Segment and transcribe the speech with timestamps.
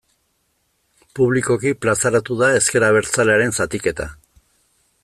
[1.19, 4.11] Publikoki plazaratu da ezker abertzalearen zatiketa.